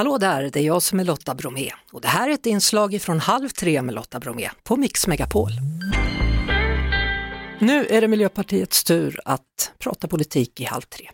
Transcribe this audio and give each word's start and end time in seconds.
Hallå 0.00 0.18
där, 0.18 0.50
det 0.52 0.60
är 0.60 0.64
jag 0.64 0.82
som 0.82 1.00
är 1.00 1.04
Lotta 1.04 1.34
Bromé 1.34 1.70
och 1.92 2.00
det 2.00 2.08
här 2.08 2.28
är 2.28 2.34
ett 2.34 2.46
inslag 2.46 3.02
från 3.02 3.20
Halv 3.20 3.48
tre 3.48 3.82
med 3.82 3.94
Lotta 3.94 4.20
Bromé 4.20 4.50
på 4.62 4.76
Mix 4.76 5.06
Megapol. 5.06 5.50
Nu 7.58 7.86
är 7.86 8.00
det 8.00 8.08
Miljöpartiets 8.08 8.84
tur 8.84 9.20
att 9.24 9.72
prata 9.78 10.08
politik 10.08 10.60
i 10.60 10.64
Halv 10.64 10.82
tre. 10.82 11.10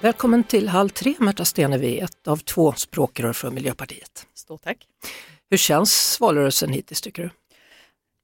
Välkommen 0.00 0.44
till 0.44 0.68
Halv 0.68 0.88
tre 0.88 1.14
Märta 1.18 1.44
Stenevi, 1.44 1.98
ett 1.98 2.28
av 2.28 2.36
två 2.36 2.72
språkrör 2.72 3.32
för 3.32 3.50
Miljöpartiet. 3.50 4.26
Stort 4.34 4.62
tack. 4.62 4.86
Hur 5.50 5.56
känns 5.56 6.20
valrörelsen 6.20 6.72
hittills 6.72 7.00
tycker 7.00 7.22
du? 7.22 7.30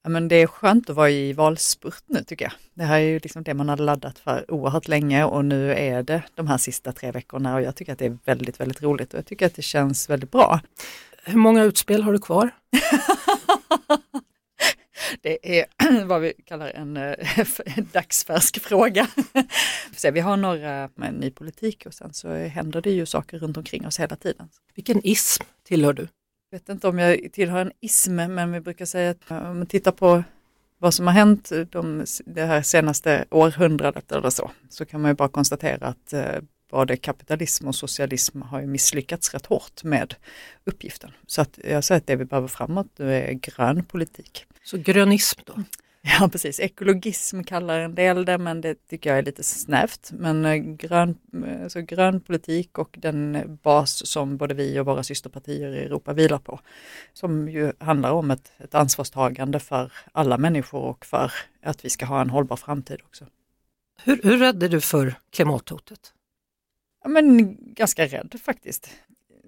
Ja, 0.05 0.11
men 0.11 0.29
det 0.29 0.37
är 0.37 0.47
skönt 0.47 0.91
att 0.91 0.97
vara 0.97 1.11
i 1.11 1.33
valspurt 1.33 2.05
nu 2.07 2.25
tycker 2.25 2.45
jag. 2.45 2.53
Det 2.75 2.85
här 2.85 2.97
är 2.97 3.05
ju 3.05 3.19
liksom 3.19 3.43
det 3.43 3.55
man 3.55 3.69
har 3.69 3.77
laddat 3.77 4.19
för 4.19 4.51
oerhört 4.51 4.89
länge 4.89 5.25
och 5.25 5.45
nu 5.45 5.73
är 5.73 6.03
det 6.03 6.23
de 6.35 6.47
här 6.47 6.59
sista 6.59 6.93
tre 6.93 7.11
veckorna 7.11 7.55
och 7.55 7.63
jag 7.63 7.77
tycker 7.77 7.93
att 7.93 7.99
det 7.99 8.07
är 8.07 8.19
väldigt, 8.25 8.61
väldigt 8.61 8.83
roligt 8.83 9.15
och 9.15 9.19
jag 9.19 9.27
tycker 9.27 9.47
att 9.47 9.55
det 9.55 9.63
känns 9.63 10.11
väldigt 10.11 10.31
bra. 10.31 10.61
Hur 11.25 11.39
många 11.39 11.63
utspel 11.63 12.03
har 12.03 12.13
du 12.13 12.19
kvar? 12.19 12.51
det 15.21 15.61
är 15.61 15.67
vad 16.05 16.21
vi 16.21 16.33
kallar 16.47 16.71
en, 16.71 16.97
en 16.97 17.17
eh, 17.37 17.85
dagsfärsk 17.93 18.61
fråga. 18.61 19.09
Så 19.97 20.11
vi 20.11 20.21
har 20.21 20.37
några 20.37 20.91
med 20.95 21.15
ny 21.15 21.31
politik 21.31 21.87
och 21.87 21.95
sen 21.95 22.13
så 22.13 22.35
händer 22.35 22.81
det 22.81 22.91
ju 22.91 23.07
saker 23.07 23.39
runt 23.39 23.57
omkring 23.57 23.87
oss 23.87 24.01
hela 24.01 24.17
tiden. 24.17 24.49
Vilken 24.75 25.07
ism 25.07 25.45
tillhör 25.63 25.93
du? 25.93 26.09
Jag 26.55 26.59
vet 26.61 26.69
inte 26.69 26.89
om 26.89 26.99
jag 26.99 27.33
tillhör 27.33 27.61
en 27.61 27.73
ism, 27.81 28.15
men 28.15 28.53
vi 28.53 28.61
brukar 28.61 28.85
säga 28.85 29.11
att 29.11 29.31
eh, 29.31 29.51
om 29.51 29.59
man 29.59 29.67
tittar 29.67 29.93
på 29.93 30.25
vad 30.79 30.95
som 30.95 31.07
har 31.07 31.15
hänt 31.15 31.53
de, 31.71 32.05
det 32.27 32.45
här 32.45 32.63
senaste 32.63 33.25
århundradet 33.31 34.13
eller 34.13 34.31
så, 34.31 34.51
så 34.69 34.85
kan 34.85 35.01
man 35.01 35.11
ju 35.11 35.15
bara 35.15 35.29
konstatera 35.29 35.87
att 35.87 36.13
eh, 36.13 36.41
både 36.71 36.97
kapitalism 36.97 37.69
och 37.69 37.75
socialism 37.75 38.43
har 38.43 38.61
ju 38.61 38.67
misslyckats 38.67 39.35
rätt 39.35 39.47
hårt 39.47 39.85
med 39.85 40.15
uppgiften. 40.65 41.11
Så 41.27 41.41
att 41.41 41.59
jag 41.65 41.85
säger 41.85 42.01
att 42.01 42.07
det 42.07 42.17
vi 42.17 42.25
behöver 42.25 42.49
framåt 42.49 42.89
nu 42.97 43.15
är 43.15 43.33
grön 43.33 43.85
politik. 43.85 44.47
Så 44.65 44.79
grönism 44.79 45.41
då? 45.45 45.53
Ja 46.07 46.29
precis, 46.29 46.61
ekologism 46.61 47.43
kallar 47.43 47.81
en 47.81 47.95
del 47.95 48.25
det 48.25 48.39
men 48.39 48.61
det 48.61 48.89
tycker 48.89 49.11
jag 49.11 49.19
är 49.19 49.23
lite 49.23 49.43
snävt. 49.43 50.11
Men 50.13 50.45
eh, 50.45 50.55
grön, 50.57 51.19
alltså 51.63 51.81
grön 51.81 52.21
politik 52.21 52.79
och 52.79 52.97
den 52.99 53.39
bas 53.63 54.07
som 54.07 54.37
både 54.37 54.55
vi 54.55 54.81
och 54.81 54.87
våra 54.87 55.03
systerpartier 55.03 55.75
i 55.75 55.85
Europa 55.85 56.13
vilar 56.13 56.39
på. 56.39 56.61
Som 57.13 57.49
ju 57.49 57.73
handlar 57.79 58.13
om 58.13 58.31
ett, 58.31 58.53
ett 58.59 58.75
ansvarstagande 58.75 59.61
för 59.61 59.93
alla 60.13 60.39
människor 60.39 60.81
och 60.81 61.07
för 61.07 61.33
att 61.63 61.85
vi 61.85 61.91
ska 61.91 62.07
ha 62.07 62.21
en 62.21 62.31
hållbar 62.31 62.57
framtid 62.57 63.01
också. 63.05 63.27
Hur, 64.03 64.21
hur 64.23 64.39
rädd 64.39 64.63
är 64.63 64.69
du 64.69 64.81
för 64.81 65.15
klimathotet? 65.31 66.13
Ja, 67.03 67.09
men 67.09 67.57
ganska 67.75 68.07
rädd 68.07 68.35
faktiskt. 68.45 68.91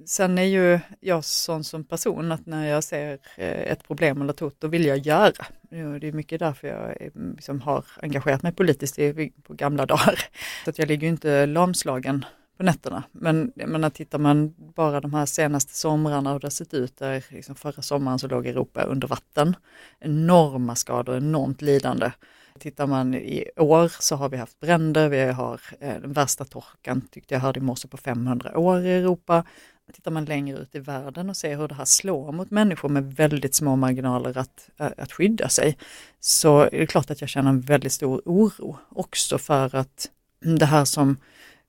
Sen 0.06 0.38
är 0.38 0.42
ju 0.42 0.80
jag 1.00 1.24
sån 1.24 1.64
som 1.64 1.84
person 1.84 2.32
att 2.32 2.46
när 2.46 2.66
jag 2.66 2.84
ser 2.84 3.18
eh, 3.36 3.72
ett 3.72 3.86
problem 3.86 4.22
eller 4.22 4.32
ett 4.32 4.40
hot, 4.40 4.56
då 4.58 4.68
vill 4.68 4.84
jag 4.84 4.98
göra. 4.98 5.46
Det 5.70 6.08
är 6.08 6.12
mycket 6.12 6.40
därför 6.40 6.68
jag 6.68 7.02
eh, 7.02 7.10
liksom 7.36 7.60
har 7.60 7.84
engagerat 8.02 8.42
mig 8.42 8.52
politiskt 8.52 8.98
på 9.42 9.54
gamla 9.54 9.86
dagar. 9.86 10.20
Så 10.64 10.70
att 10.70 10.78
jag 10.78 10.88
ligger 10.88 11.08
inte 11.08 11.46
lamslagen 11.46 12.24
på 12.56 12.62
nätterna. 12.62 13.02
Men 13.12 13.52
menar, 13.54 13.90
tittar 13.90 14.18
man 14.18 14.54
bara 14.74 15.00
de 15.00 15.14
här 15.14 15.26
senaste 15.26 15.74
somrarna 15.74 16.32
hur 16.32 16.40
det 16.40 16.46
har 16.46 16.50
sett 16.50 16.74
ut, 16.74 16.96
där 16.96 17.24
liksom 17.28 17.54
förra 17.54 17.82
sommaren 17.82 18.18
så 18.18 18.28
låg 18.28 18.46
Europa 18.46 18.82
under 18.82 19.08
vatten. 19.08 19.56
Enorma 20.00 20.74
skador, 20.74 21.16
enormt 21.16 21.62
lidande. 21.62 22.10
Tittar 22.58 22.86
man 22.86 23.14
i 23.14 23.50
år 23.56 23.92
så 24.00 24.16
har 24.16 24.28
vi 24.28 24.36
haft 24.36 24.60
bränder, 24.60 25.08
vi 25.08 25.24
har 25.24 25.60
eh, 25.80 26.00
den 26.00 26.12
värsta 26.12 26.44
torkan, 26.44 27.00
tyckte 27.10 27.34
jag 27.34 27.40
hörde 27.40 27.60
i 27.60 27.62
morse, 27.62 27.88
på 27.88 27.96
500 27.96 28.58
år 28.58 28.84
i 28.84 28.92
Europa. 28.92 29.44
Tittar 29.92 30.10
man 30.10 30.24
längre 30.24 30.58
ut 30.58 30.74
i 30.74 30.78
världen 30.78 31.30
och 31.30 31.36
ser 31.36 31.56
hur 31.56 31.68
det 31.68 31.74
här 31.74 31.84
slår 31.84 32.32
mot 32.32 32.50
människor 32.50 32.88
med 32.88 33.14
väldigt 33.14 33.54
små 33.54 33.76
marginaler 33.76 34.38
att, 34.38 34.70
eh, 34.76 34.90
att 34.96 35.12
skydda 35.12 35.48
sig, 35.48 35.78
så 36.20 36.60
är 36.60 36.78
det 36.78 36.86
klart 36.86 37.10
att 37.10 37.20
jag 37.20 37.30
känner 37.30 37.50
en 37.50 37.60
väldigt 37.60 37.92
stor 37.92 38.22
oro 38.24 38.78
också 38.88 39.38
för 39.38 39.74
att 39.74 40.10
det 40.40 40.66
här 40.66 40.84
som 40.84 41.16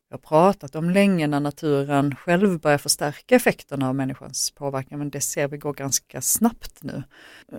jag 0.09 0.18
har 0.18 0.22
pratat 0.22 0.75
om 0.75 0.90
länge 0.90 1.28
när 1.28 1.40
naturen 1.40 2.16
själv 2.16 2.59
börjar 2.59 2.78
förstärka 2.78 3.36
effekterna 3.36 3.90
av 3.90 3.96
människans 3.96 4.52
påverkan, 4.52 5.00
men 5.00 5.09
det 5.09 5.22
ser 5.22 5.47
vi 5.47 5.58
gå 5.58 5.72
ganska 5.72 6.22
snabbt 6.22 6.84
nu. 6.84 7.03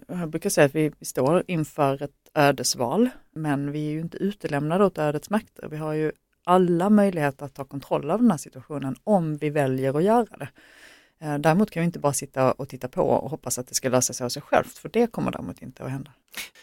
Jag 0.09 0.28
brukar 0.31 0.50
säga 0.50 0.65
att 0.65 0.75
vi 0.75 0.93
står 1.00 1.44
inför 1.47 2.03
ett 2.03 2.31
ödesval, 2.34 3.09
men 3.34 3.72
vi 3.72 3.87
är 3.87 3.91
ju 3.91 4.00
inte 4.00 4.16
utelämnade 4.16 4.84
åt 4.84 4.99
ödets 4.99 5.31
makter. 5.31 5.69
Vi 5.69 5.77
har 5.77 5.93
ju 5.93 6.12
alla 6.48 6.91
möjligheter 6.91 7.47
att 7.47 7.54
ta 7.54 7.64
kontroll 7.64 8.10
av 8.10 8.20
den 8.20 8.31
här 8.31 8.38
situationen 8.38 8.97
om 9.04 9.36
vi 9.36 9.50
väljer 9.50 9.97
att 9.97 10.04
göra 10.04 10.36
det. 10.38 10.48
Eh, 11.20 11.38
däremot 11.38 11.70
kan 11.70 11.81
vi 11.81 11.84
inte 11.84 11.98
bara 11.98 12.12
sitta 12.12 12.53
och 12.53 12.69
titta 12.69 12.88
på 12.88 13.03
och 13.03 13.31
hoppas 13.31 13.59
att 13.59 13.66
det 13.66 13.75
ska 13.75 13.88
lösa 13.88 14.12
sig 14.12 14.25
av 14.25 14.28
sig 14.28 14.42
självt, 14.42 14.78
för 14.78 14.88
det 14.88 15.06
kommer 15.06 15.31
däremot 15.31 15.62
inte 15.62 15.84
att 15.84 15.91
hända. 15.91 16.10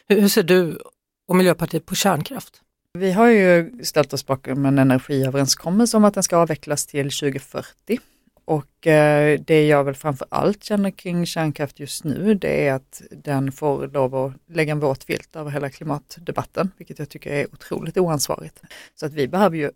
Hur 0.08 0.28
ser 0.28 0.44
du 0.44 0.80
och 1.28 1.36
Miljöpartiet 1.36 1.86
på 1.86 1.96
kärnkraft? 1.96 2.62
Vi 2.94 3.12
har 3.12 3.28
ju 3.28 3.84
ställt 3.84 4.14
oss 4.14 4.26
bakom 4.26 4.66
en 4.66 4.80
energiöverenskommelse 4.80 5.98
om 5.98 6.06
att 6.06 6.14
den 6.14 6.24
ska 6.24 6.38
avvecklas 6.38 6.86
till 6.86 7.12
2040. 7.12 8.00
Och 8.46 8.88
eh, 8.88 9.40
det 9.40 9.68
jag 9.68 9.84
väl 9.84 9.96
framför 9.96 10.28
allt 10.32 10.64
känner 10.64 10.92
kring 10.92 11.26
kärnkraft 11.26 11.80
just 11.80 12.04
nu, 12.04 12.34
det 12.34 12.68
är 12.68 12.74
att 12.74 13.02
den 13.12 13.52
får 13.52 13.88
lov 13.88 14.16
att 14.16 14.34
lägga 14.48 14.72
en 14.72 14.80
våt 14.80 15.04
filt 15.04 15.36
över 15.36 15.52
hela 15.52 15.70
klimatdebatten, 15.70 16.72
vilket 16.78 17.00
jag 17.00 17.10
tycker 17.10 17.32
är 17.32 17.54
otroligt 17.54 17.98
oansvarigt. 17.98 18.62
Så 18.96 19.06
att 19.06 19.14
vi 19.14 19.28
behöver 19.28 19.58
ju 19.58 19.72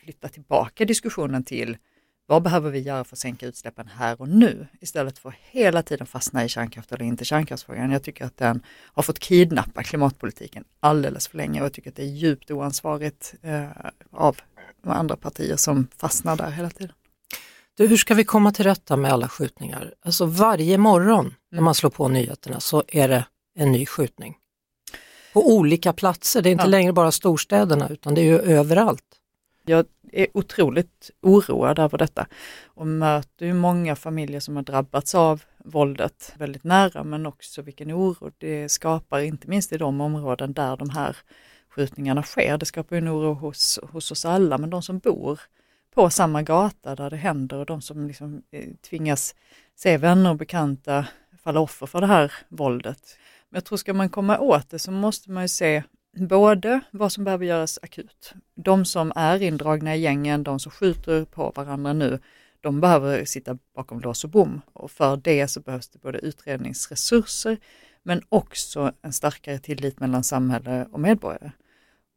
flytta 0.00 0.28
tillbaka 0.28 0.84
diskussionen 0.84 1.44
till 1.44 1.76
vad 2.26 2.42
behöver 2.42 2.70
vi 2.70 2.78
göra 2.78 3.04
för 3.04 3.14
att 3.14 3.18
sänka 3.18 3.46
utsläppen 3.46 3.86
här 3.88 4.20
och 4.20 4.28
nu 4.28 4.66
istället 4.80 5.18
för 5.18 5.28
att 5.28 5.34
hela 5.50 5.82
tiden 5.82 6.06
fastna 6.06 6.44
i 6.44 6.48
kärnkraft 6.48 6.92
eller 6.92 7.04
inte 7.04 7.24
kärnkraftsfrågan. 7.24 7.90
Jag 7.90 8.02
tycker 8.02 8.24
att 8.24 8.36
den 8.36 8.62
har 8.92 9.02
fått 9.02 9.18
kidnappa 9.18 9.82
klimatpolitiken 9.82 10.64
alldeles 10.80 11.28
för 11.28 11.36
länge 11.36 11.60
och 11.60 11.64
jag 11.64 11.72
tycker 11.72 11.90
att 11.90 11.96
det 11.96 12.02
är 12.02 12.06
djupt 12.06 12.50
oansvarigt 12.50 13.34
eh, 13.42 13.68
av 14.10 14.36
andra 14.82 15.16
partier 15.16 15.56
som 15.56 15.86
fastnar 15.96 16.36
där 16.36 16.50
hela 16.50 16.70
tiden. 16.70 16.94
Du, 17.76 17.86
hur 17.86 17.96
ska 17.96 18.14
vi 18.14 18.24
komma 18.24 18.52
till 18.52 18.64
rätta 18.64 18.96
med 18.96 19.12
alla 19.12 19.28
skjutningar? 19.28 19.94
Alltså 20.04 20.26
varje 20.26 20.78
morgon 20.78 21.34
när 21.50 21.60
man 21.60 21.74
slår 21.74 21.90
på 21.90 22.08
nyheterna 22.08 22.60
så 22.60 22.82
är 22.88 23.08
det 23.08 23.26
en 23.58 23.72
ny 23.72 23.86
skjutning. 23.86 24.36
På 25.32 25.54
olika 25.56 25.92
platser, 25.92 26.42
det 26.42 26.48
är 26.48 26.50
inte 26.50 26.64
ja. 26.64 26.68
längre 26.68 26.92
bara 26.92 27.12
storstäderna 27.12 27.88
utan 27.88 28.14
det 28.14 28.20
är 28.20 28.24
ju 28.24 28.38
överallt. 28.38 29.04
Jag 29.64 29.86
är 30.12 30.26
otroligt 30.34 31.10
oroad 31.22 31.78
över 31.78 31.98
detta 31.98 32.26
och 32.66 32.86
möter 32.86 33.46
ju 33.46 33.54
många 33.54 33.96
familjer 33.96 34.40
som 34.40 34.56
har 34.56 34.62
drabbats 34.62 35.14
av 35.14 35.42
våldet 35.64 36.32
väldigt 36.36 36.64
nära 36.64 37.04
men 37.04 37.26
också 37.26 37.62
vilken 37.62 37.92
oro 37.92 38.30
det 38.38 38.68
skapar, 38.68 39.20
inte 39.20 39.48
minst 39.48 39.72
i 39.72 39.78
de 39.78 40.00
områden 40.00 40.52
där 40.52 40.76
de 40.76 40.90
här 40.90 41.16
skjutningarna 41.68 42.22
sker. 42.22 42.58
Det 42.58 42.66
skapar 42.66 42.96
en 42.96 43.08
oro 43.08 43.34
hos, 43.34 43.78
hos 43.82 44.10
oss 44.10 44.24
alla, 44.24 44.58
men 44.58 44.70
de 44.70 44.82
som 44.82 44.98
bor 44.98 45.40
på 45.96 46.10
samma 46.10 46.42
gata 46.42 46.94
där 46.94 47.10
det 47.10 47.16
händer 47.16 47.56
och 47.56 47.66
de 47.66 47.82
som 47.82 48.06
liksom 48.06 48.42
eh, 48.50 48.68
tvingas 48.88 49.34
se 49.76 49.96
vänner 49.96 50.30
och 50.30 50.36
bekanta 50.36 51.06
falla 51.42 51.60
offer 51.60 51.86
för 51.86 52.00
det 52.00 52.06
här 52.06 52.32
våldet. 52.48 53.18
Men 53.48 53.56
jag 53.56 53.64
tror 53.64 53.78
ska 53.78 53.94
man 53.94 54.08
komma 54.08 54.38
åt 54.38 54.70
det 54.70 54.78
så 54.78 54.90
måste 54.90 55.30
man 55.30 55.44
ju 55.44 55.48
se 55.48 55.82
både 56.16 56.80
vad 56.90 57.12
som 57.12 57.24
behöver 57.24 57.46
göras 57.46 57.78
akut. 57.82 58.34
De 58.54 58.84
som 58.84 59.12
är 59.16 59.42
indragna 59.42 59.96
i 59.96 60.00
gängen, 60.00 60.42
de 60.42 60.58
som 60.58 60.72
skjuter 60.72 61.24
på 61.24 61.52
varandra 61.56 61.92
nu, 61.92 62.18
de 62.60 62.80
behöver 62.80 63.24
sitta 63.24 63.58
bakom 63.74 64.00
lås 64.00 64.24
och 64.24 64.30
bom. 64.30 64.60
Och 64.72 64.90
för 64.90 65.16
det 65.16 65.48
så 65.48 65.60
behövs 65.60 65.88
det 65.88 65.98
både 65.98 66.18
utredningsresurser 66.18 67.56
men 68.02 68.22
också 68.28 68.92
en 69.02 69.12
starkare 69.12 69.58
tillit 69.58 70.00
mellan 70.00 70.24
samhälle 70.24 70.86
och 70.92 71.00
medborgare. 71.00 71.52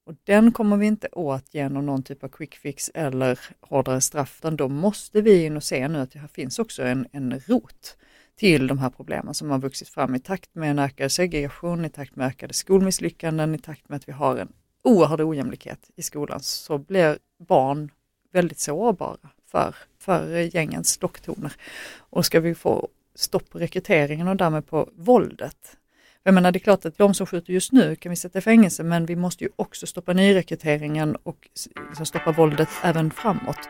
Och 0.09 0.16
den 0.24 0.52
kommer 0.52 0.78
vi 0.78 0.86
inte 0.86 1.08
åt 1.12 1.53
genom 1.53 1.86
någon 1.86 2.03
typ 2.03 2.24
av 2.24 2.28
quick 2.28 2.56
fix 2.56 2.92
eller 2.94 3.40
hårdare 3.62 4.02
straff, 4.02 4.38
utan 4.40 4.56
då 4.56 4.68
måste 4.68 5.22
vi 5.22 5.46
in 5.46 5.58
och 5.58 5.64
se 5.64 5.88
nu 5.88 6.00
att 6.00 6.12
det 6.12 6.19
här 6.19 6.28
finns 6.28 6.60
också 6.60 6.83
en, 6.83 7.07
en 7.12 7.39
rot 7.39 7.98
till 8.36 8.68
de 8.68 8.80
här 8.80 8.89
problemen 8.89 9.33
som 9.33 9.50
har 9.50 9.60
vuxit 9.60 9.89
fram 9.89 10.16
i 10.16 10.19
takt 10.19 10.56
med 10.56 10.72
en 10.72 10.80
ökad 10.80 11.12
segregation, 11.12 11.86
i 11.86 11.89
takt 11.89 12.16
med 12.16 12.28
ökade 12.28 12.54
skolmisslyckanden, 12.54 13.56
i 13.56 13.57
takt 13.57 13.89
med 13.89 13.95
att 13.98 14.07
vi 14.07 14.12
har 14.12 14.38
en 14.38 14.51
oerhörd 14.83 15.22
ojämlikhet 15.22 15.92
i 15.95 16.01
skolan, 16.01 16.39
så 16.39 16.78
blir 16.78 17.18
barn 17.48 17.92
väldigt 18.31 18.60
sårbara 18.60 19.30
för, 19.51 19.75
för 20.00 20.56
gängens 20.56 21.01
locktoner. 21.01 21.54
Och 21.98 22.25
ska 22.25 22.39
vi 22.39 22.56
få 22.56 22.88
stopp 23.16 23.50
på 23.50 23.60
rekryteringen 23.60 24.28
och 24.28 24.36
därmed 24.36 24.68
på 24.68 24.89
våldet, 24.95 25.78
jag 26.24 26.33
menar, 26.33 26.51
det 26.51 26.57
är 26.57 26.62
klart 26.62 26.86
att 26.86 26.98
de 26.98 27.13
som 27.13 27.25
skjuter 27.25 27.54
just 27.54 27.71
nu 27.71 27.95
kan 27.95 28.10
vi 28.10 28.16
sätta 28.16 28.39
i 28.39 28.42
fängelse, 28.42 28.83
men 28.83 29.06
vi 29.06 29.16
måste 29.16 29.44
ju 29.44 29.50
också 29.56 29.88
stoppa 29.88 30.13
nyrekryteringen 30.13 31.16
och 31.16 31.50
liksom 31.89 32.06
stoppa 32.06 32.31
våldet 32.31 32.69
även 32.83 33.12
framåt. 33.12 33.69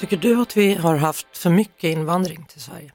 Tycker 0.00 0.16
du 0.16 0.40
att 0.40 0.56
vi 0.56 0.74
har 0.74 0.96
haft 0.96 1.36
för 1.36 1.50
mycket 1.50 1.84
invandring 1.84 2.46
till 2.48 2.60
Sverige? 2.60 2.92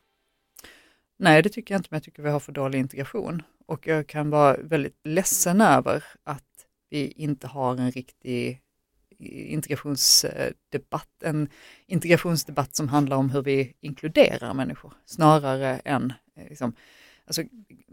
Nej, 1.20 1.42
det 1.42 1.50
tycker 1.50 1.74
jag 1.74 1.80
inte, 1.80 1.88
men 1.92 1.98
jag 1.98 2.04
tycker 2.04 2.24
vi 2.24 2.30
har 2.30 2.40
för 2.40 2.52
dålig 2.52 2.80
integration. 2.80 3.42
Och 3.68 3.88
jag 3.88 4.08
kan 4.08 4.30
vara 4.30 4.58
väldigt 4.58 5.00
ledsen 5.04 5.62
över 5.62 6.04
att 6.24 6.44
vi 6.90 7.08
inte 7.08 7.48
har 7.48 7.78
en 7.78 7.92
riktig 7.92 8.62
integrationsdebatt, 9.28 11.24
en 11.24 11.48
integrationsdebatt 11.88 12.76
som 12.76 12.90
handlar 12.90 13.18
om 13.18 13.30
hur 13.30 13.42
vi 13.42 13.74
inkluderar 13.82 14.54
människor 14.54 14.94
snarare 15.06 15.80
än 15.86 16.14
eh, 16.36 16.50
liksom, 16.50 16.74
alltså, 17.28 17.44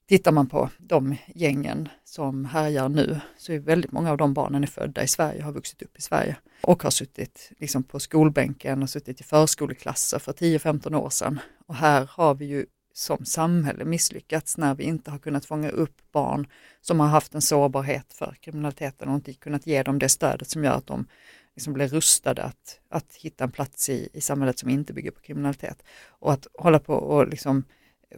tittar 0.08 0.32
man 0.32 0.46
på 0.46 0.70
de 0.78 1.16
gängen 1.34 1.88
som 2.04 2.44
härjar 2.44 2.88
nu 2.88 3.20
så 3.36 3.52
är 3.52 3.58
väldigt 3.58 3.92
många 3.92 4.10
av 4.10 4.16
de 4.16 4.34
barnen 4.34 4.62
är 4.62 4.66
födda 4.66 5.02
i 5.02 5.08
Sverige, 5.08 5.42
har 5.42 5.52
vuxit 5.52 5.82
upp 5.82 5.98
i 5.98 6.02
Sverige 6.02 6.36
och 6.62 6.82
har 6.82 6.90
suttit 6.90 7.52
liksom 7.58 7.82
på 7.82 8.00
skolbänken 8.00 8.82
och 8.82 8.90
suttit 8.90 9.20
i 9.20 9.24
förskoleklasser 9.24 10.18
för 10.18 10.32
10-15 10.32 10.94
år 10.94 11.10
sedan. 11.10 11.40
Och 11.66 11.74
här 11.74 12.10
har 12.12 12.34
vi 12.34 12.46
ju 12.46 12.66
som 12.98 13.24
samhälle 13.24 13.84
misslyckats 13.84 14.56
när 14.56 14.74
vi 14.74 14.84
inte 14.84 15.10
har 15.10 15.18
kunnat 15.18 15.44
fånga 15.44 15.70
upp 15.70 16.12
barn 16.12 16.46
som 16.80 17.00
har 17.00 17.06
haft 17.06 17.34
en 17.34 17.42
sårbarhet 17.42 18.12
för 18.12 18.36
kriminaliteten 18.40 19.08
och 19.08 19.14
inte 19.14 19.34
kunnat 19.34 19.66
ge 19.66 19.82
dem 19.82 19.98
det 19.98 20.08
stödet 20.08 20.48
som 20.48 20.64
gör 20.64 20.72
att 20.72 20.86
de 20.86 21.06
liksom 21.54 21.72
blir 21.72 21.88
rustade 21.88 22.42
att, 22.42 22.80
att 22.88 23.14
hitta 23.14 23.44
en 23.44 23.50
plats 23.50 23.88
i, 23.88 24.08
i 24.12 24.20
samhället 24.20 24.58
som 24.58 24.70
inte 24.70 24.92
bygger 24.92 25.10
på 25.10 25.20
kriminalitet. 25.20 25.82
Och 26.08 26.32
att 26.32 26.46
hålla 26.58 26.78
på 26.78 26.94
och 26.94 27.28
liksom 27.28 27.64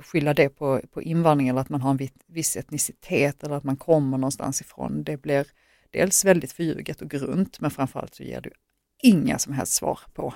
skylla 0.01 0.35
det 0.35 0.49
på, 0.49 0.81
på 0.93 1.03
invandring 1.03 1.49
eller 1.49 1.61
att 1.61 1.69
man 1.69 1.81
har 1.81 1.91
en 1.91 2.09
viss 2.27 2.57
etnicitet 2.57 3.43
eller 3.43 3.55
att 3.55 3.65
man 3.65 3.77
kommer 3.77 4.19
någonstans 4.19 4.61
ifrån, 4.61 5.05
det 5.05 5.17
blir 5.17 5.47
dels 5.91 6.25
väldigt 6.25 6.53
förljuget 6.53 7.03
och 7.03 7.11
grunt 7.11 7.61
men 7.61 7.71
framförallt 7.71 8.15
så 8.15 8.23
ger 8.23 8.41
du 8.41 8.51
inga 9.03 9.39
som 9.39 9.53
helst 9.53 9.73
svar 9.73 10.01
på 10.15 10.35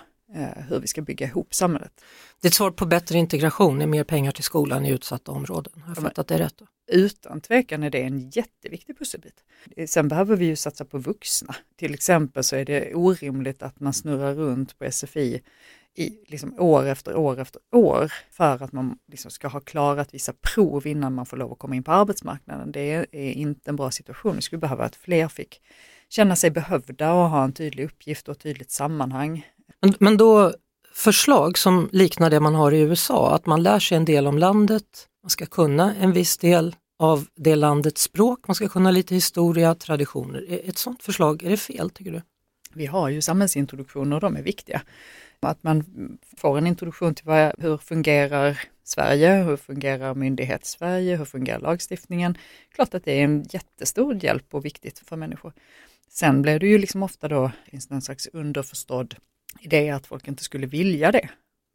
hur 0.68 0.80
vi 0.80 0.86
ska 0.86 1.02
bygga 1.02 1.26
ihop 1.26 1.54
samhället. 1.54 2.04
Ditt 2.42 2.54
svar 2.54 2.70
på 2.70 2.86
bättre 2.86 3.18
integration 3.18 3.82
är 3.82 3.86
mer 3.86 4.04
pengar 4.04 4.32
till 4.32 4.44
skolan 4.44 4.86
i 4.86 4.90
utsatta 4.90 5.32
områden. 5.32 5.82
Har 5.82 5.88
jag 5.88 5.96
fattat 5.96 6.28
det 6.28 6.38
rätt? 6.38 6.54
Då? 6.58 6.66
Utan 6.92 7.40
tvekan 7.40 7.82
är 7.82 7.90
det 7.90 8.02
en 8.02 8.30
jätteviktig 8.30 8.98
pusselbit. 8.98 9.44
Sen 9.86 10.08
behöver 10.08 10.36
vi 10.36 10.44
ju 10.44 10.56
satsa 10.56 10.84
på 10.84 10.98
vuxna. 10.98 11.54
Till 11.76 11.94
exempel 11.94 12.44
så 12.44 12.56
är 12.56 12.64
det 12.64 12.94
orimligt 12.94 13.62
att 13.62 13.80
man 13.80 13.92
snurrar 13.92 14.34
runt 14.34 14.78
på 14.78 14.90
SFI 14.90 15.42
i 15.96 16.18
liksom 16.26 16.60
år 16.60 16.86
efter 16.86 17.16
år 17.16 17.40
efter 17.40 17.60
år 17.72 18.12
för 18.30 18.62
att 18.62 18.72
man 18.72 18.98
liksom 19.08 19.30
ska 19.30 19.48
ha 19.48 19.60
klarat 19.60 20.14
vissa 20.14 20.32
prov 20.54 20.86
innan 20.86 21.14
man 21.14 21.26
får 21.26 21.36
lov 21.36 21.52
att 21.52 21.58
komma 21.58 21.76
in 21.76 21.82
på 21.82 21.92
arbetsmarknaden. 21.92 22.72
Det 22.72 23.06
är 23.12 23.32
inte 23.32 23.70
en 23.70 23.76
bra 23.76 23.90
situation. 23.90 24.36
Vi 24.36 24.42
skulle 24.42 24.60
behöva 24.60 24.84
att 24.84 24.96
fler 24.96 25.28
fick 25.28 25.60
känna 26.08 26.36
sig 26.36 26.50
behövda 26.50 27.12
och 27.12 27.30
ha 27.30 27.44
en 27.44 27.52
tydlig 27.52 27.84
uppgift 27.84 28.28
och 28.28 28.32
ett 28.32 28.42
tydligt 28.42 28.70
sammanhang. 28.70 29.46
Men, 29.80 29.94
men 30.00 30.16
då 30.16 30.52
förslag 30.92 31.58
som 31.58 31.88
liknar 31.92 32.30
det 32.30 32.40
man 32.40 32.54
har 32.54 32.72
i 32.72 32.80
USA, 32.80 33.34
att 33.34 33.46
man 33.46 33.62
lär 33.62 33.78
sig 33.78 33.96
en 33.96 34.04
del 34.04 34.26
om 34.26 34.38
landet, 34.38 35.08
man 35.22 35.30
ska 35.30 35.46
kunna 35.46 35.94
en 35.94 36.12
viss 36.12 36.36
del 36.36 36.76
av 36.98 37.26
det 37.36 37.56
landets 37.56 38.02
språk, 38.02 38.48
man 38.48 38.54
ska 38.54 38.68
kunna 38.68 38.90
lite 38.90 39.14
historia, 39.14 39.74
traditioner. 39.74 40.46
Ett 40.64 40.78
sådant 40.78 41.02
förslag, 41.02 41.42
är 41.42 41.50
det 41.50 41.56
fel 41.56 41.90
tycker 41.90 42.12
du? 42.12 42.22
Vi 42.74 42.86
har 42.86 43.08
ju 43.08 43.22
samhällsintroduktioner 43.22 44.16
och 44.16 44.20
de 44.20 44.36
är 44.36 44.42
viktiga. 44.42 44.82
Att 45.40 45.62
man 45.62 45.84
får 46.36 46.58
en 46.58 46.66
introduktion 46.66 47.14
till 47.14 47.26
vad, 47.26 47.52
hur 47.58 47.76
fungerar 47.76 48.60
Sverige, 48.84 49.42
hur 49.42 49.56
fungerar 49.56 50.14
myndighets-Sverige, 50.14 51.16
hur 51.16 51.24
fungerar 51.24 51.60
lagstiftningen? 51.60 52.38
Klart 52.74 52.94
att 52.94 53.04
det 53.04 53.12
är 53.12 53.24
en 53.24 53.46
jättestor 53.50 54.24
hjälp 54.24 54.54
och 54.54 54.64
viktigt 54.64 54.98
för 54.98 55.16
människor. 55.16 55.52
Sen 56.08 56.42
blir 56.42 56.58
det 56.58 56.66
ju 56.66 56.78
liksom 56.78 57.02
ofta 57.02 57.28
då, 57.28 57.50
finns 57.70 57.86
det 57.86 57.94
en 57.94 58.02
slags 58.02 58.28
underförstådd 58.32 59.14
idé 59.60 59.90
att 59.90 60.06
folk 60.06 60.28
inte 60.28 60.44
skulle 60.44 60.66
vilja 60.66 61.12
det. 61.12 61.28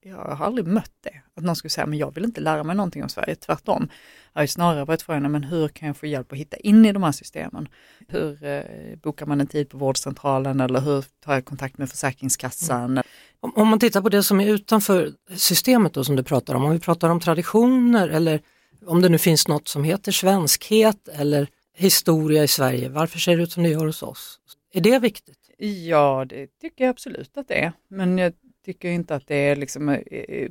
Jag 0.04 0.16
har 0.16 0.46
aldrig 0.46 0.68
mött 0.68 0.92
det, 1.04 1.22
att 1.36 1.44
någon 1.44 1.56
skulle 1.56 1.70
säga, 1.70 1.86
men 1.86 2.00
jag 2.00 2.16
vill 2.16 2.26
inte 2.26 2.42
lära 2.42 2.64
mig 2.64 2.76
någonting 2.76 3.04
om 3.04 3.10
Sverige, 3.10 3.36
tvärtom. 3.36 3.90
Jag 4.34 4.40
har 4.40 4.44
ju 4.44 4.48
snarare 4.48 4.86
varit 4.86 5.02
frågan, 5.02 5.32
men 5.32 5.44
hur 5.44 5.68
kan 5.68 5.88
jag 5.88 5.98
få 5.98 6.06
hjälp 6.06 6.32
att 6.32 6.38
hitta 6.38 6.58
in 6.58 6.86
i 6.86 6.92
de 6.92 7.04
här 7.04 7.12
systemen? 7.12 7.68
Hur 8.08 8.44
eh, 8.44 8.64
bokar 9.04 9.26
man 9.26 9.42
en 9.42 9.48
tid 9.48 9.70
på 9.70 9.78
vårdcentralen 9.78 10.60
eller 10.60 10.82
hur 10.82 11.06
tar 11.26 11.34
jag 11.34 11.46
kontakt 11.46 11.78
med 11.78 11.90
Försäkringskassan? 11.90 12.92
Mm. 12.92 13.04
Om, 13.40 13.54
om, 13.56 13.68
man 13.68 13.80
tittar 13.80 14.02
på 14.02 14.10
det 14.10 14.24
som 14.24 14.42
är 14.42 14.48
utanför 14.48 15.12
systemet 15.36 15.94
då 15.94 16.04
som 16.04 16.16
du 16.16 16.24
pratar 16.24 16.56
om, 16.56 16.66
om 16.66 16.72
vi 16.72 16.80
pratar 16.80 17.10
om 17.10 17.20
traditioner 17.20 18.10
eller 18.10 18.42
om 18.86 19.02
det 19.02 19.10
nu 19.10 19.18
finns 19.18 19.48
något 19.48 19.68
som 19.68 19.84
heter 19.84 20.12
svenskhet 20.12 21.08
eller 21.08 21.48
historia 21.76 22.44
i 22.44 22.48
Sverige, 22.48 22.90
varför 22.90 23.20
ser 23.20 23.38
det 23.38 23.44
ut 23.44 23.52
som 23.52 23.64
det 23.64 23.70
gör 23.70 23.86
hos 23.86 24.04
oss? 24.04 24.40
Är 24.74 24.82
det 24.82 25.00
viktigt? 25.00 25.39
Ja, 25.62 26.26
det 26.30 26.48
tycker 26.60 26.84
jag 26.84 26.92
absolut 26.92 27.38
att 27.38 27.48
det 27.48 27.64
är. 27.64 27.72
Men 27.88 28.18
jag 28.18 28.34
tycker 28.66 28.90
inte 28.90 29.16
att 29.16 29.28
det 29.28 29.36
är 29.36 29.56
liksom, 29.56 29.90
eh, 29.90 29.98
eh, 30.12 30.50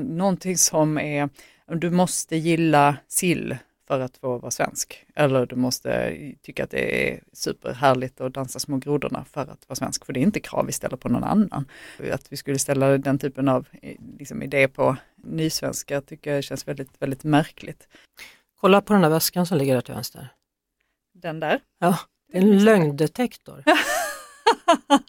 någonting 0.00 0.58
som 0.58 0.98
är, 0.98 1.28
du 1.66 1.90
måste 1.90 2.36
gilla 2.36 2.96
sill 3.08 3.56
för 3.86 4.00
att 4.00 4.16
få 4.16 4.38
vara 4.38 4.50
svensk. 4.50 5.06
Eller 5.14 5.46
du 5.46 5.56
måste 5.56 6.16
tycka 6.42 6.64
att 6.64 6.70
det 6.70 7.10
är 7.10 7.20
superhärligt 7.32 8.20
att 8.20 8.34
dansa 8.34 8.58
små 8.58 8.76
grodorna 8.76 9.24
för 9.24 9.40
att 9.40 9.68
vara 9.68 9.76
svensk. 9.76 10.06
För 10.06 10.12
det 10.12 10.20
är 10.20 10.22
inte 10.22 10.40
krav 10.40 10.66
vi 10.66 10.72
ställer 10.72 10.96
på 10.96 11.08
någon 11.08 11.24
annan. 11.24 11.64
Att 12.12 12.32
vi 12.32 12.36
skulle 12.36 12.58
ställa 12.58 12.98
den 12.98 13.18
typen 13.18 13.48
av 13.48 13.68
eh, 13.82 13.96
liksom, 14.18 14.42
idé 14.42 14.68
på 14.68 14.96
nysvenskar 15.16 16.00
tycker 16.00 16.34
jag 16.34 16.44
känns 16.44 16.68
väldigt, 16.68 17.02
väldigt 17.02 17.24
märkligt. 17.24 17.88
Kolla 18.60 18.80
på 18.80 18.92
den 18.92 19.02
där 19.02 19.10
väskan 19.10 19.46
som 19.46 19.58
ligger 19.58 19.74
där 19.74 19.80
till 19.80 19.94
vänster. 19.94 20.28
Den 21.14 21.40
där? 21.40 21.60
Ja, 21.78 21.98
det 22.32 22.38
är 22.38 22.42
en 22.42 22.64
lögndetektor. 22.64 23.64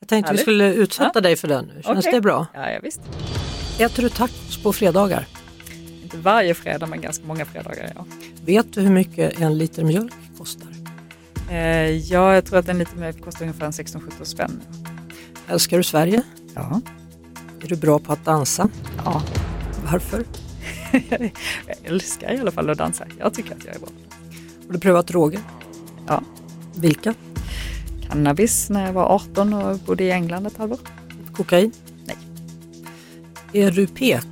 Jag 0.00 0.08
tänkte 0.08 0.28
Härligt. 0.28 0.40
vi 0.40 0.42
skulle 0.42 0.74
utsätta 0.74 1.10
ja. 1.14 1.20
dig 1.20 1.36
för 1.36 1.48
den 1.48 1.64
nu. 1.64 1.82
Känns 1.82 1.98
okay. 1.98 2.12
det 2.12 2.20
bra? 2.20 2.46
Ja, 2.54 2.70
ja, 2.70 2.80
visst. 2.82 3.00
Äter 3.78 4.02
du 4.02 4.08
tacos 4.08 4.62
på 4.62 4.72
fredagar? 4.72 5.26
Inte 6.02 6.16
varje 6.16 6.54
fredag, 6.54 6.86
men 6.86 7.00
ganska 7.00 7.24
många 7.24 7.44
fredagar, 7.44 7.92
ja. 7.94 8.04
Vet 8.44 8.72
du 8.72 8.80
hur 8.80 8.90
mycket 8.90 9.40
en 9.40 9.58
liter 9.58 9.84
mjölk 9.84 10.12
kostar? 10.38 10.68
Eh, 11.50 11.90
ja, 11.90 12.34
jag 12.34 12.44
tror 12.44 12.58
att 12.58 12.68
en 12.68 12.78
liter 12.78 12.96
mjölk 12.96 13.24
kostar 13.24 13.42
ungefär 13.42 13.66
16-17 13.66 14.24
spänn. 14.24 14.62
Älskar 15.48 15.76
du 15.76 15.82
Sverige? 15.82 16.22
Ja. 16.54 16.80
Är 17.62 17.68
du 17.68 17.76
bra 17.76 17.98
på 17.98 18.12
att 18.12 18.24
dansa? 18.24 18.68
Ja. 19.04 19.22
Varför? 19.92 20.24
jag 21.66 21.76
älskar 21.84 22.32
i 22.32 22.40
alla 22.40 22.50
fall 22.50 22.70
att 22.70 22.78
dansa. 22.78 23.06
Jag 23.18 23.34
tycker 23.34 23.54
att 23.54 23.64
jag 23.64 23.74
är 23.74 23.78
bra. 23.78 23.88
Har 24.66 24.72
du 24.72 24.80
prövat 24.80 25.06
droger? 25.06 25.40
Ja. 26.06 26.22
Vilka? 26.74 27.14
Cannabis 28.08 28.70
när 28.70 28.86
jag 28.86 28.92
var 28.92 29.04
18 29.04 29.54
och 29.54 29.78
bodde 29.78 30.04
i 30.04 30.10
England 30.10 30.46
ett 30.46 30.56
halvår. 30.56 30.78
Kokain? 31.32 31.72
Nej. 32.04 32.16
Är 33.52 33.70
du 33.70 33.86
PK? 33.86 34.26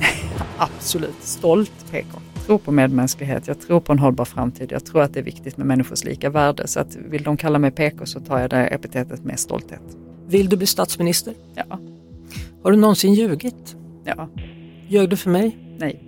Absolut, 0.58 1.22
stolt 1.22 1.90
PK. 1.90 2.08
Jag 2.34 2.46
tror 2.46 2.58
på 2.58 2.72
medmänsklighet, 2.72 3.46
jag 3.46 3.60
tror 3.60 3.80
på 3.80 3.92
en 3.92 3.98
hållbar 3.98 4.24
framtid. 4.24 4.72
Jag 4.72 4.86
tror 4.86 5.02
att 5.02 5.14
det 5.14 5.20
är 5.20 5.24
viktigt 5.24 5.56
med 5.56 5.66
människors 5.66 6.04
lika 6.04 6.30
värde. 6.30 6.68
Så 6.68 6.80
att 6.80 6.96
vill 6.96 7.22
de 7.22 7.36
kalla 7.36 7.58
mig 7.58 7.70
PK 7.70 8.06
så 8.06 8.20
tar 8.20 8.38
jag 8.38 8.50
det 8.50 8.66
epitetet 8.66 9.24
med 9.24 9.40
stolthet. 9.40 9.82
Vill 10.26 10.48
du 10.48 10.56
bli 10.56 10.66
statsminister? 10.66 11.34
Ja. 11.54 11.78
Har 12.62 12.70
du 12.70 12.76
någonsin 12.76 13.14
ljugit? 13.14 13.76
Ja. 14.04 14.28
Ljög 14.88 15.10
du 15.10 15.16
för 15.16 15.30
mig? 15.30 15.76
Nej. 15.78 16.04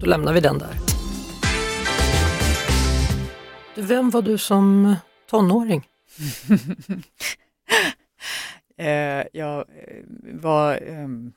Då 0.00 0.06
lämnar 0.06 0.32
vi 0.32 0.40
den 0.40 0.58
där. 0.58 0.68
Vem 3.76 4.10
var 4.10 4.22
du 4.22 4.38
som 4.38 4.96
tonåring? 5.30 5.82
Eh, 8.76 9.26
jag 9.32 9.58
eh, 9.58 10.04
var 10.32 10.76
ehm, 10.76 11.32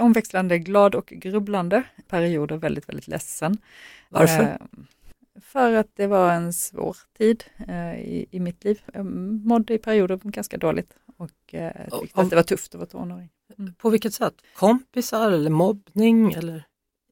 omväxlande 0.00 0.58
glad 0.58 0.94
och 0.94 1.06
grubblande, 1.06 1.82
perioder 2.08 2.56
väldigt, 2.56 2.88
väldigt 2.88 3.08
ledsen. 3.08 3.58
Varför? 4.08 4.42
Eh, 4.42 4.56
för 5.40 5.72
att 5.72 5.88
det 5.94 6.06
var 6.06 6.32
en 6.32 6.52
svår 6.52 6.96
tid 7.18 7.44
i, 7.98 8.26
i 8.30 8.40
mitt 8.40 8.64
liv. 8.64 8.80
Jag 8.92 9.06
mådde 9.06 9.74
i 9.74 9.78
perioder 9.78 10.20
ganska 10.24 10.56
dåligt 10.56 10.94
och 11.16 11.30
tyckte 12.00 12.20
att 12.20 12.30
det 12.30 12.36
var 12.36 12.42
tufft 12.42 12.74
att 12.74 12.78
vara 12.78 12.90
tonåring. 12.90 13.28
Mm. 13.58 13.74
På 13.74 13.90
vilket 13.90 14.14
sätt? 14.14 14.34
Kompisar 14.54 15.32
eller 15.32 15.50
mobbning? 15.50 16.32
Eller? 16.32 16.64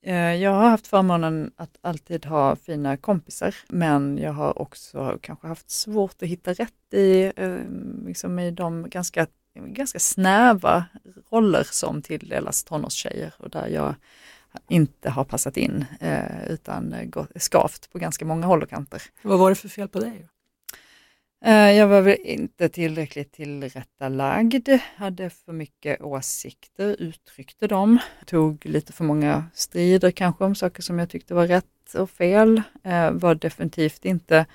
Eh, 0.07 0.35
jag 0.35 0.51
har 0.51 0.69
haft 0.69 0.87
förmånen 0.87 1.51
att 1.57 1.79
alltid 1.81 2.25
ha 2.25 2.57
fina 2.57 2.97
kompisar, 2.97 3.55
men 3.69 4.19
jag 4.19 4.33
har 4.33 4.59
också 4.63 5.19
kanske 5.23 5.47
haft 5.47 5.71
svårt 5.71 6.23
att 6.23 6.29
hitta 6.29 6.53
rätt 6.53 6.95
i, 6.95 7.33
ehm, 7.37 8.05
liksom 8.07 8.39
i 8.39 8.51
de 8.51 8.89
ganska, 8.91 9.27
ganska 9.55 9.99
snäva 9.99 10.85
roller 11.31 11.67
som 11.71 12.03
tilldelas 12.03 12.65
tonårstjejer 12.65 13.35
och 13.39 13.51
där 13.51 13.67
jag 13.67 13.95
inte 14.69 15.11
har 15.11 15.25
passat 15.25 15.57
in 15.57 15.85
eh, 16.01 16.47
utan 16.49 16.93
eh, 16.93 17.25
skavt 17.37 17.93
på 17.93 17.99
ganska 17.99 18.25
många 18.25 18.47
håll 18.47 18.63
och 18.63 18.71
kanter. 18.71 19.03
Vad 19.23 19.39
var 19.39 19.51
det 19.51 19.57
för 19.57 19.69
fel 19.69 19.89
på 19.89 20.01
dig? 20.01 20.29
Eh, 21.45 21.71
jag 21.73 21.89
var 21.89 22.01
väl 22.01 22.17
inte 22.25 22.69
tillräckligt 22.69 23.33
tillrättalagd, 23.33 24.69
hade 24.97 25.31
för 25.31 25.53
mycket 25.53 26.01
åsikter, 26.01 26.97
uttryckte 27.03 27.67
dem, 27.67 27.99
tog 28.27 28.67
lite 28.67 28.93
för 28.93 29.05
många 29.05 29.45
strider 29.55 30.11
kanske 30.11 30.45
om 30.45 30.55
saker 30.55 30.83
som 30.83 30.99
jag 30.99 31.11
tyckte 31.11 31.35
var 31.35 31.47
rätt 31.47 31.95
och 31.95 32.11
fel, 32.11 32.63
eh, 32.85 33.11
var 33.11 33.35
definitivt 33.35 34.05
inte, 34.05 34.47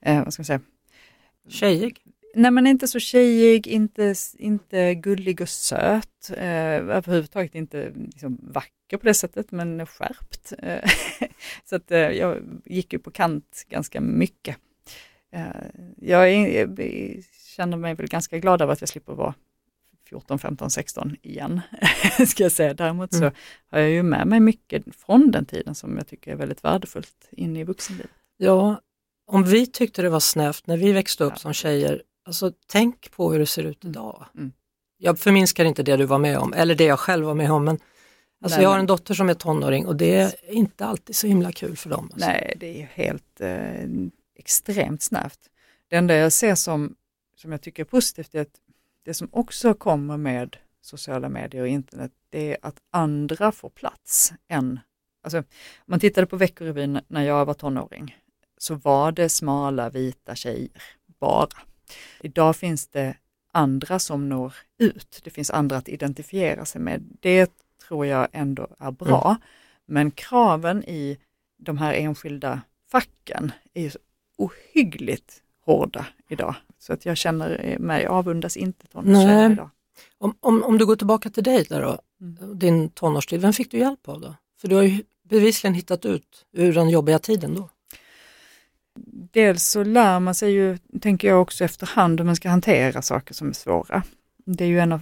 eh, 0.00 0.24
vad 0.24 0.32
ska 0.32 0.40
man 0.40 0.44
säga, 0.44 0.60
Tjejig? 1.48 1.98
Nej 2.34 2.50
men 2.50 2.66
inte 2.66 2.88
så 2.88 2.98
tjejig, 2.98 3.66
inte, 3.66 4.14
inte 4.38 4.94
gullig 4.94 5.40
och 5.40 5.48
söt, 5.48 6.30
eh, 6.30 6.74
överhuvudtaget 6.74 7.54
inte 7.54 7.92
liksom, 7.94 8.38
vacker 8.42 8.96
på 8.96 9.06
det 9.06 9.14
sättet 9.14 9.52
men 9.52 9.86
skärpt. 9.86 10.52
så 11.64 11.76
att 11.76 11.90
jag 11.90 12.42
gick 12.64 12.92
ju 12.92 12.98
på 12.98 13.10
kant 13.10 13.64
ganska 13.68 14.00
mycket. 14.00 14.56
Eh, 15.34 15.46
jag 15.96 16.28
känner 17.56 17.76
mig 17.76 17.94
väl 17.94 18.08
ganska 18.08 18.38
glad 18.38 18.62
över 18.62 18.72
att 18.72 18.80
jag 18.80 18.88
slipper 18.88 19.12
vara 19.12 19.34
14, 20.08 20.38
15, 20.38 20.70
16 20.70 21.16
igen. 21.22 21.60
ska 22.26 22.42
jag 22.42 22.52
säga. 22.52 22.74
Däremot 22.74 23.12
så 23.12 23.22
mm. 23.22 23.34
har 23.70 23.78
jag 23.78 23.90
ju 23.90 24.02
med 24.02 24.26
mig 24.26 24.40
mycket 24.40 24.84
från 24.96 25.30
den 25.30 25.44
tiden 25.44 25.74
som 25.74 25.96
jag 25.96 26.06
tycker 26.06 26.32
är 26.32 26.36
väldigt 26.36 26.64
värdefullt 26.64 27.28
in 27.30 27.56
i 27.56 27.64
vuxenlivet. 27.64 28.10
Ja, 28.36 28.80
om 29.26 29.44
vi 29.44 29.66
tyckte 29.66 30.02
det 30.02 30.08
var 30.08 30.20
snävt 30.20 30.66
när 30.66 30.76
vi 30.76 30.92
växte 30.92 31.24
upp 31.24 31.32
ja. 31.32 31.38
som 31.38 31.52
tjejer, 31.52 32.02
alltså 32.24 32.52
tänk 32.66 33.10
på 33.10 33.32
hur 33.32 33.38
det 33.38 33.46
ser 33.46 33.62
ut 33.62 33.84
mm. 33.84 33.92
idag. 33.92 34.24
Mm. 34.34 34.52
Jag 34.98 35.18
förminskar 35.18 35.64
inte 35.64 35.82
det 35.82 35.96
du 35.96 36.04
var 36.04 36.18
med 36.18 36.38
om, 36.38 36.52
eller 36.52 36.74
det 36.74 36.84
jag 36.84 36.98
själv 36.98 37.26
var 37.26 37.34
med 37.34 37.52
om, 37.52 37.64
men 37.64 37.78
alltså 38.44 38.60
jag 38.60 38.68
har 38.68 38.78
en 38.78 38.86
dotter 38.86 39.14
som 39.14 39.28
är 39.28 39.34
tonåring 39.34 39.86
och 39.86 39.96
det 39.96 40.16
är 40.16 40.32
inte 40.50 40.86
alltid 40.86 41.16
så 41.16 41.26
himla 41.26 41.52
kul 41.52 41.76
för 41.76 41.90
dem. 41.90 42.10
Alltså. 42.12 42.28
Nej, 42.28 42.54
det 42.56 42.82
är 42.82 42.86
helt 42.86 43.40
eh, 43.40 43.88
extremt 44.34 45.02
snävt. 45.02 45.50
Det 45.88 45.96
enda 45.96 46.14
jag 46.14 46.32
ser 46.32 46.54
som, 46.54 46.96
som 47.36 47.52
jag 47.52 47.62
tycker 47.62 47.82
är 47.82 47.86
positivt 47.86 48.34
är 48.34 48.40
att 48.40 48.60
det 49.02 49.14
som 49.14 49.28
också 49.32 49.74
kommer 49.74 50.16
med 50.16 50.56
sociala 50.80 51.28
medier 51.28 51.62
och 51.62 51.68
internet, 51.68 52.12
det 52.30 52.52
är 52.52 52.56
att 52.62 52.76
andra 52.90 53.52
får 53.52 53.70
plats 53.70 54.32
än, 54.48 54.80
alltså 55.22 55.38
om 55.38 55.44
man 55.86 56.00
tittade 56.00 56.26
på 56.26 56.36
Veckorevyn 56.36 57.00
när 57.08 57.22
jag 57.22 57.44
var 57.44 57.54
tonåring, 57.54 58.16
så 58.58 58.74
var 58.74 59.12
det 59.12 59.28
smala 59.28 59.90
vita 59.90 60.34
tjejer 60.34 60.82
bara. 61.20 61.58
Idag 62.20 62.56
finns 62.56 62.86
det 62.86 63.16
andra 63.52 63.98
som 63.98 64.28
når 64.28 64.54
ut. 64.78 65.20
Det 65.24 65.30
finns 65.30 65.50
andra 65.50 65.76
att 65.76 65.88
identifiera 65.88 66.64
sig 66.64 66.80
med. 66.80 67.02
Det 67.20 67.50
tror 67.88 68.06
jag 68.06 68.28
ändå 68.32 68.68
är 68.78 68.90
bra. 68.90 69.26
Mm. 69.28 69.40
Men 69.86 70.10
kraven 70.10 70.84
i 70.84 71.18
de 71.56 71.78
här 71.78 71.92
enskilda 71.92 72.60
facken 72.90 73.52
är 73.74 73.96
ohyggligt 74.36 75.42
hårda 75.64 76.06
idag. 76.28 76.54
Så 76.78 76.92
att 76.92 77.06
jag 77.06 77.16
känner 77.16 77.78
mig 77.78 78.06
avundas 78.06 78.56
inte 78.56 78.86
tonårstjejer 78.86 79.50
idag. 79.50 79.70
Om, 80.18 80.36
om, 80.40 80.62
om 80.62 80.78
du 80.78 80.86
går 80.86 80.96
tillbaka 80.96 81.30
till 81.30 81.42
dig 81.42 81.66
där 81.68 81.82
då, 81.82 81.98
mm. 82.20 82.58
din 82.58 82.90
tonårstid, 82.90 83.40
vem 83.40 83.52
fick 83.52 83.70
du 83.70 83.78
hjälp 83.78 84.08
av 84.08 84.20
då? 84.20 84.34
För 84.60 84.68
du 84.68 84.74
har 84.74 84.82
ju 84.82 85.02
bevisligen 85.22 85.74
hittat 85.74 86.04
ut 86.04 86.46
ur 86.52 86.72
den 86.72 86.90
jobbiga 86.90 87.18
tiden 87.18 87.54
då. 87.54 87.68
Dels 89.32 89.64
så 89.64 89.84
lär 89.84 90.20
man 90.20 90.34
sig 90.34 90.52
ju, 90.52 90.78
tänker 91.00 91.28
jag 91.28 91.42
också 91.42 91.64
efterhand, 91.64 92.20
hur 92.20 92.24
man 92.24 92.36
ska 92.36 92.48
hantera 92.48 93.02
saker 93.02 93.34
som 93.34 93.48
är 93.48 93.52
svåra. 93.52 94.02
Det 94.46 94.64
är 94.64 94.68
ju 94.68 94.80
en 94.80 94.92
av 94.92 95.00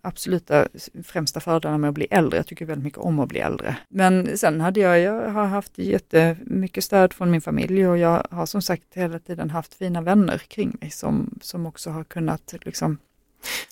absoluta 0.00 0.68
främsta 1.04 1.40
fördelarna 1.40 1.78
med 1.78 1.88
att 1.88 1.94
bli 1.94 2.06
äldre. 2.10 2.36
Jag 2.36 2.46
tycker 2.46 2.66
väldigt 2.66 2.84
mycket 2.84 2.98
om 2.98 3.18
att 3.18 3.28
bli 3.28 3.40
äldre. 3.40 3.76
Men 3.88 4.38
sen 4.38 4.60
hade 4.60 4.80
jag, 4.80 5.00
jag 5.00 5.30
har 5.30 5.46
haft 5.46 5.78
jättemycket 5.78 6.84
stöd 6.84 7.12
från 7.12 7.30
min 7.30 7.40
familj 7.40 7.88
och 7.88 7.98
jag 7.98 8.26
har 8.30 8.46
som 8.46 8.62
sagt 8.62 8.94
hela 8.94 9.18
tiden 9.18 9.50
haft 9.50 9.74
fina 9.74 10.02
vänner 10.02 10.38
kring 10.38 10.76
mig 10.80 10.90
som, 10.90 11.38
som 11.40 11.66
också 11.66 11.90
har 11.90 12.04
kunnat 12.04 12.54
liksom 12.62 12.98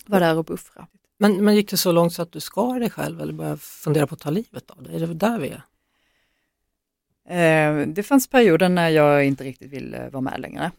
vara 0.05 0.19
där 0.19 0.37
och 0.37 0.45
buffra. 0.45 0.87
Men, 1.19 1.45
men 1.45 1.55
gick 1.55 1.69
det 1.69 1.77
så 1.77 1.91
långt 1.91 2.13
så 2.13 2.21
att 2.21 2.31
du 2.31 2.39
skar 2.39 2.79
dig 2.79 2.89
själv 2.89 3.21
eller 3.21 3.33
började 3.33 3.57
fundera 3.57 4.07
på 4.07 4.15
att 4.15 4.21
ta 4.21 4.29
livet 4.29 4.69
av 4.69 4.83
dig? 4.83 4.95
Är 4.95 5.07
det 5.07 5.13
där 5.13 5.39
vi 5.39 5.49
är? 5.49 5.61
Eh, 7.29 7.87
det 7.87 8.03
fanns 8.03 8.27
perioder 8.27 8.69
när 8.69 8.89
jag 8.89 9.25
inte 9.25 9.43
riktigt 9.43 9.71
ville 9.71 10.09
vara 10.09 10.21
med 10.21 10.39
längre. 10.39 10.71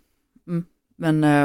Mm. 0.47 0.64
Men 0.97 1.25
eh, 1.25 1.42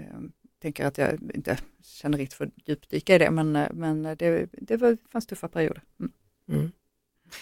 eh, 0.00 0.18
tänker 0.58 0.86
att 0.86 0.98
jag 0.98 1.18
inte 1.34 1.58
känner 1.82 2.18
riktigt 2.18 2.38
för 2.38 2.50
djupdyka 2.66 3.14
i 3.14 3.18
det, 3.18 3.30
men, 3.30 3.56
eh, 3.56 3.68
men 3.72 4.02
det, 4.02 4.48
det 4.52 4.76
var, 4.76 4.96
fanns 5.12 5.26
tuffa 5.26 5.48
perioder. 5.48 5.82
Mm. 6.00 6.12
Mm. 6.48 6.72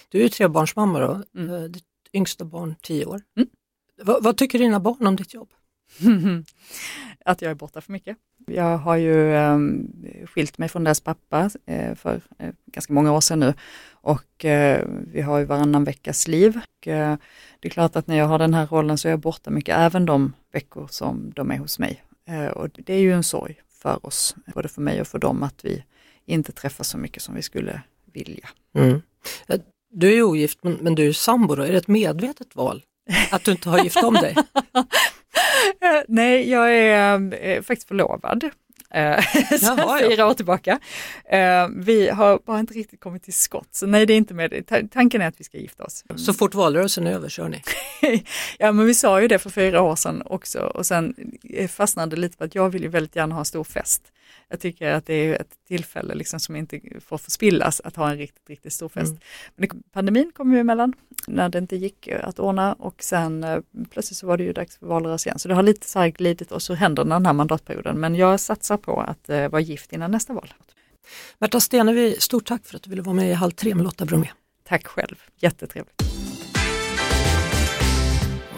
Du 0.08 0.18
är 0.18 0.22
ju 0.22 0.28
trebarnsmamma 0.28 1.00
då, 1.00 1.22
mm. 1.34 1.54
Eh, 1.54 1.62
ditt 1.62 1.84
yngsta 2.12 2.44
barn 2.44 2.74
tio 2.82 3.06
år. 3.06 3.22
Mm. 3.36 3.48
Va, 4.02 4.18
vad 4.22 4.36
tycker 4.36 4.58
dina 4.58 4.80
barn 4.80 5.06
om 5.06 5.16
ditt 5.16 5.34
jobb? 5.34 5.48
att 7.24 7.42
jag 7.42 7.50
är 7.50 7.54
borta 7.54 7.80
för 7.80 7.92
mycket. 7.92 8.16
Jag 8.46 8.78
har 8.78 8.96
ju 8.96 9.34
eh, 9.34 9.58
skilt 10.26 10.58
mig 10.58 10.68
från 10.68 10.84
deras 10.84 11.00
pappa 11.00 11.50
eh, 11.66 11.94
för 11.94 12.20
eh, 12.38 12.52
ganska 12.66 12.92
många 12.92 13.12
år 13.12 13.20
sedan 13.20 13.40
nu 13.40 13.54
och 13.90 14.44
eh, 14.44 14.88
vi 15.12 15.20
har 15.20 15.38
ju 15.38 15.44
varannan 15.44 15.84
veckas 15.84 16.28
liv. 16.28 16.56
Och, 16.56 16.88
eh, 16.88 17.16
det 17.60 17.68
är 17.68 17.70
klart 17.70 17.96
att 17.96 18.06
när 18.06 18.16
jag 18.16 18.26
har 18.26 18.38
den 18.38 18.54
här 18.54 18.66
rollen 18.66 18.98
så 18.98 19.08
är 19.08 19.10
jag 19.10 19.20
borta 19.20 19.50
mycket, 19.50 19.76
även 19.76 20.06
de 20.06 20.32
veckor 20.52 20.86
som 20.90 21.32
de 21.34 21.50
är 21.50 21.58
hos 21.58 21.78
mig. 21.78 22.02
Eh, 22.28 22.46
och 22.46 22.70
det 22.72 22.94
är 22.94 22.98
ju 22.98 23.12
en 23.12 23.24
sorg 23.24 23.60
för 23.82 24.06
oss, 24.06 24.34
både 24.54 24.68
för 24.68 24.80
mig 24.80 25.00
och 25.00 25.06
för 25.06 25.18
dem, 25.18 25.42
att 25.42 25.64
vi 25.64 25.84
inte 26.24 26.52
träffas 26.52 26.88
så 26.88 26.98
mycket 26.98 27.22
som 27.22 27.34
vi 27.34 27.42
skulle 27.42 27.82
vilja. 28.12 28.48
Mm. 28.74 29.02
Du 29.90 30.18
är 30.18 30.22
ogift 30.22 30.58
men, 30.62 30.72
men 30.72 30.94
du 30.94 31.08
är 31.08 31.12
sambo 31.12 31.54
då, 31.54 31.62
är 31.62 31.72
det 31.72 31.78
ett 31.78 31.88
medvetet 31.88 32.56
val? 32.56 32.82
Att 33.30 33.44
du 33.44 33.50
inte 33.50 33.68
har 33.68 33.84
gift 33.84 34.02
om 34.02 34.14
dig? 34.14 34.36
Nej, 36.08 36.50
jag 36.50 36.74
är 36.74 37.34
eh, 37.44 37.62
faktiskt 37.62 37.88
förlovad. 37.88 38.50
Eh, 38.90 39.24
Jaha, 39.62 39.98
fyra 40.00 40.26
år 40.26 40.34
tillbaka. 40.34 40.78
Eh, 41.24 41.68
vi 41.76 42.08
har 42.08 42.40
bara 42.46 42.60
inte 42.60 42.74
riktigt 42.74 43.00
kommit 43.00 43.22
till 43.22 43.34
skott, 43.34 43.68
så 43.70 43.86
nej 43.86 44.06
det 44.06 44.12
är 44.12 44.16
inte 44.16 44.34
med 44.34 44.70
Tanken 44.92 45.22
är 45.22 45.26
att 45.26 45.40
vi 45.40 45.44
ska 45.44 45.58
gifta 45.58 45.84
oss. 45.84 46.04
Så 46.16 46.34
fort 46.34 46.54
valrörelsen 46.54 47.06
är 47.06 47.12
över 47.12 47.28
kör 47.28 47.48
ni? 47.48 47.62
ja 48.58 48.72
men 48.72 48.86
vi 48.86 48.94
sa 48.94 49.20
ju 49.20 49.28
det 49.28 49.38
för 49.38 49.50
fyra 49.50 49.82
år 49.82 49.96
sedan 49.96 50.22
också 50.26 50.58
och 50.60 50.86
sen 50.86 51.14
fastnade 51.70 52.16
lite 52.16 52.36
på 52.36 52.44
att 52.44 52.54
jag 52.54 52.68
vill 52.68 52.82
ju 52.82 52.88
väldigt 52.88 53.16
gärna 53.16 53.34
ha 53.34 53.40
en 53.40 53.44
stor 53.44 53.64
fest. 53.64 54.02
Jag 54.48 54.60
tycker 54.60 54.90
att 54.90 55.06
det 55.06 55.14
är 55.14 55.40
ett 55.40 55.54
tillfälle 55.68 56.14
liksom 56.14 56.40
som 56.40 56.56
inte 56.56 56.80
får 57.00 57.18
förspillas 57.18 57.80
att 57.80 57.96
ha 57.96 58.10
en 58.10 58.18
riktigt, 58.18 58.50
riktigt 58.50 58.72
stor 58.72 58.88
fest. 58.88 59.10
Mm. 59.10 59.20
Men 59.56 59.82
pandemin 59.92 60.32
kom 60.34 60.52
ju 60.52 60.58
emellan 60.58 60.92
när 61.26 61.48
det 61.48 61.58
inte 61.58 61.76
gick 61.76 62.08
att 62.08 62.38
ordna 62.38 62.72
och 62.72 63.02
sen 63.02 63.44
eh, 63.44 63.58
plötsligt 63.90 64.18
så 64.18 64.26
var 64.26 64.36
det 64.36 64.44
ju 64.44 64.52
dags 64.52 64.76
för 64.76 64.86
valrörelse 64.86 65.28
igen. 65.28 65.38
Så 65.38 65.48
det 65.48 65.54
har 65.54 65.62
lite 65.62 65.88
så 65.88 65.98
här 65.98 66.08
glidit 66.08 66.52
oss 66.52 66.70
ur 66.70 66.74
händerna 66.74 67.14
den 67.14 67.26
här 67.26 67.32
mandatperioden. 67.32 68.00
Men 68.00 68.14
jag 68.14 68.40
satsar 68.40 68.76
på 68.76 69.00
att 69.00 69.28
eh, 69.28 69.48
vara 69.48 69.60
gift 69.60 69.92
innan 69.92 70.10
nästa 70.10 70.32
val. 70.32 70.54
Märta 71.38 71.60
Stenevi, 71.60 72.16
stort 72.18 72.46
tack 72.46 72.66
för 72.66 72.76
att 72.76 72.82
du 72.82 72.90
ville 72.90 73.02
vara 73.02 73.14
med 73.14 73.30
i 73.30 73.32
Halv 73.32 73.50
tre 73.50 73.74
med 73.74 73.84
Lotta 73.84 74.04
Bromé. 74.04 74.28
Tack 74.64 74.86
själv, 74.86 75.16
jättetrevligt. 75.36 76.15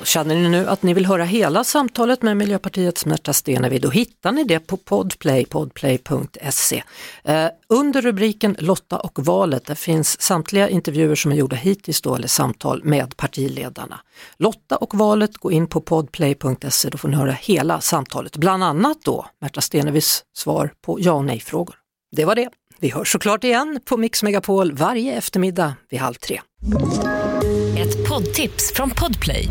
Känner 0.08 0.34
ni 0.34 0.48
nu 0.48 0.66
att 0.68 0.82
ni 0.82 0.94
vill 0.94 1.06
höra 1.06 1.24
hela 1.24 1.64
samtalet 1.64 2.22
med 2.22 2.36
Miljöpartiets 2.36 3.06
Märta 3.06 3.32
Stenevi, 3.32 3.78
då 3.78 3.90
hittar 3.90 4.32
ni 4.32 4.44
det 4.44 4.60
på 4.60 4.76
podplay, 4.76 5.44
podplay.se. 5.44 6.82
Eh, 7.24 7.46
under 7.68 8.02
rubriken 8.02 8.56
Lotta 8.58 8.98
och 8.98 9.26
valet, 9.26 9.66
där 9.66 9.74
finns 9.74 10.20
samtliga 10.20 10.68
intervjuer 10.68 11.14
som 11.14 11.32
är 11.32 11.36
gjorda 11.36 11.56
hittills 11.56 12.00
då, 12.00 12.14
eller 12.14 12.28
samtal 12.28 12.84
med 12.84 13.16
partiledarna. 13.16 14.00
Lotta 14.36 14.76
och 14.76 14.94
valet, 14.94 15.36
gå 15.36 15.52
in 15.52 15.66
på 15.66 15.80
podplay.se, 15.80 16.88
då 16.88 16.98
får 16.98 17.08
ni 17.08 17.16
höra 17.16 17.32
hela 17.32 17.80
samtalet, 17.80 18.36
bland 18.36 18.64
annat 18.64 18.98
då 19.04 19.26
Märta 19.40 19.60
Stenevis 19.60 20.22
svar 20.36 20.72
på 20.84 21.00
ja 21.00 21.12
och 21.12 21.24
nej-frågor. 21.24 21.74
Det 22.16 22.24
var 22.24 22.34
det. 22.34 22.48
Vi 22.80 22.90
hörs 22.90 23.12
såklart 23.12 23.44
igen 23.44 23.80
på 23.84 23.96
Mix 23.96 24.22
Megapol 24.22 24.72
varje 24.72 25.14
eftermiddag 25.14 25.74
vid 25.90 26.00
halv 26.00 26.14
tre. 26.14 26.40
Ett 27.78 28.08
poddtips 28.08 28.72
från 28.72 28.90
Podplay. 28.90 29.50